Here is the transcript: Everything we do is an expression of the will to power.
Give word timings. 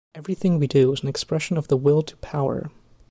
Everything 0.15 0.57
we 0.57 0.65
do 0.65 0.91
is 0.93 1.03
an 1.03 1.09
expression 1.09 1.57
of 1.57 1.67
the 1.67 1.77
will 1.77 2.01
to 2.01 2.17
power. 2.17 2.71